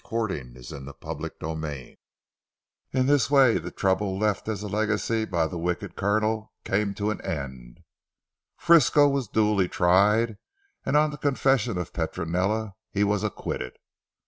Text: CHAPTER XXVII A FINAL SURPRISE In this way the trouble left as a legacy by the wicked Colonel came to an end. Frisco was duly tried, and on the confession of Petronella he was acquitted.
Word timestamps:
CHAPTER 0.03 0.29
XXVII 0.39 0.87
A 0.89 0.93
FINAL 0.93 1.29
SURPRISE 1.43 1.97
In 2.91 3.05
this 3.05 3.29
way 3.29 3.59
the 3.59 3.69
trouble 3.69 4.17
left 4.17 4.47
as 4.47 4.63
a 4.63 4.67
legacy 4.67 5.25
by 5.25 5.45
the 5.45 5.59
wicked 5.59 5.95
Colonel 5.95 6.51
came 6.65 6.95
to 6.95 7.11
an 7.11 7.21
end. 7.21 7.81
Frisco 8.57 9.07
was 9.07 9.27
duly 9.27 9.67
tried, 9.69 10.39
and 10.83 10.97
on 10.97 11.11
the 11.11 11.17
confession 11.17 11.77
of 11.77 11.93
Petronella 11.93 12.73
he 12.89 13.03
was 13.03 13.21
acquitted. 13.23 13.77